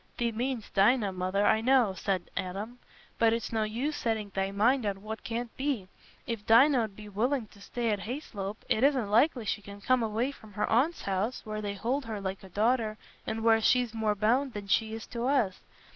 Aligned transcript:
"Thee 0.17 0.31
mean'st 0.31 0.73
Dinah, 0.73 1.11
Mother, 1.11 1.45
I 1.45 1.61
know," 1.61 1.93
said 1.93 2.31
Adam. 2.35 2.79
"But 3.19 3.33
it's 3.33 3.51
no 3.53 3.61
use 3.61 3.95
setting 3.95 4.31
thy 4.33 4.49
mind 4.49 4.83
on 4.83 5.03
what 5.03 5.23
can't 5.23 5.55
be. 5.55 5.89
If 6.25 6.43
Dinah 6.47 6.85
'ud 6.85 6.95
be 6.95 7.07
willing 7.07 7.45
to 7.49 7.61
stay 7.61 7.91
at 7.91 7.99
Hayslope, 7.99 8.65
it 8.67 8.83
isn't 8.83 9.11
likely 9.11 9.45
she 9.45 9.61
can 9.61 9.79
come 9.79 10.01
away 10.01 10.31
from 10.31 10.53
her 10.53 10.67
aunt's 10.67 11.03
house, 11.03 11.45
where 11.45 11.61
they 11.61 11.75
hold 11.75 12.05
her 12.05 12.19
like 12.19 12.43
a 12.43 12.49
daughter, 12.49 12.97
and 13.27 13.43
where 13.43 13.61
she's 13.61 13.93
more 13.93 14.15
bound 14.15 14.53
than 14.53 14.65
she 14.65 14.95
is 14.95 15.05
to 15.05 15.27
us. 15.27 15.59